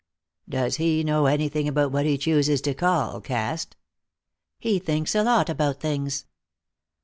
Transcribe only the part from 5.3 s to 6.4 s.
about things."